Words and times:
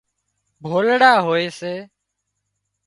ڀولڙا 0.69 1.11
هوئي 1.25 1.45
سي 1.59 1.73